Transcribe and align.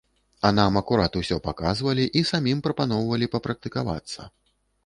А 0.47 0.49
нам 0.59 0.79
акурат 0.79 1.17
усё 1.19 1.37
паказвалі 1.47 2.07
і 2.21 2.25
самім 2.31 2.65
прапаноўвалі 2.69 3.31
папрактыкавацца! 3.37 4.21